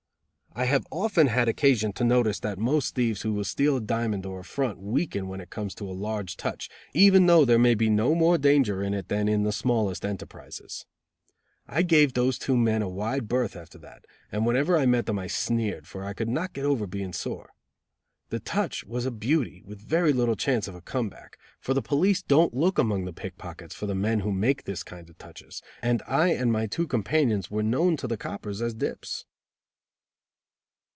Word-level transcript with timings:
I 0.53 0.65
have 0.65 0.85
often 0.91 1.27
had 1.27 1.47
occasion 1.47 1.93
to 1.93 2.03
notice 2.03 2.41
that 2.41 2.59
most 2.59 2.93
thieves 2.93 3.21
who 3.21 3.31
will 3.31 3.45
steal 3.45 3.77
a 3.77 3.81
diamond 3.81 4.25
or 4.25 4.41
a 4.41 4.43
"front" 4.43 4.79
weaken 4.79 5.29
when 5.29 5.39
it 5.39 5.49
comes 5.49 5.73
to 5.75 5.89
a 5.89 5.93
large 5.95 6.35
touch, 6.35 6.69
even 6.93 7.25
though 7.25 7.45
there 7.45 7.57
may 7.57 7.73
be 7.73 7.89
no 7.89 8.13
more 8.13 8.37
danger 8.37 8.83
in 8.83 8.93
it 8.93 9.07
than 9.07 9.29
in 9.29 9.43
the 9.43 9.53
smaller 9.53 9.93
enterprises. 10.03 10.85
I 11.69 11.83
gave 11.83 12.13
those 12.13 12.37
two 12.37 12.57
men 12.57 12.81
a 12.81 12.89
wide 12.89 13.29
berth 13.29 13.55
after 13.55 13.77
that, 13.77 14.03
and 14.29 14.45
whenever 14.45 14.77
I 14.77 14.85
met 14.85 15.05
them 15.05 15.17
I 15.19 15.27
sneered; 15.27 15.87
for 15.87 16.03
I 16.03 16.11
could 16.11 16.27
not 16.27 16.51
get 16.51 16.65
over 16.65 16.85
being 16.85 17.13
sore. 17.13 17.51
The 18.27 18.41
"touch" 18.41 18.83
was 18.83 19.05
a 19.05 19.09
beauty, 19.11 19.63
with 19.65 19.79
very 19.79 20.11
little 20.11 20.35
chance 20.35 20.67
of 20.67 20.75
a 20.75 20.81
come 20.81 21.07
back, 21.07 21.37
for 21.61 21.73
the 21.73 21.81
police 21.81 22.21
don't 22.21 22.53
look 22.53 22.77
among 22.77 23.05
the 23.05 23.13
pickpockets 23.13 23.73
for 23.73 23.85
the 23.85 23.95
men 23.95 24.19
who 24.19 24.33
make 24.33 24.65
this 24.65 24.83
kind 24.83 25.09
of 25.09 25.17
touches, 25.17 25.61
and 25.81 26.03
I 26.05 26.33
and 26.33 26.51
my 26.51 26.67
two 26.67 26.87
companions 26.87 27.49
were 27.49 27.63
known 27.63 27.95
to 27.95 28.07
the 28.07 28.17
coppers 28.17 28.61
as 28.61 28.73
dips. 28.73 29.23